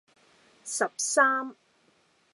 [0.65, 1.55] 十三